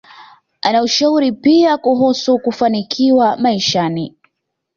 [0.61, 4.15] Ana ushauri pia kuhusu kufanikiwa maishani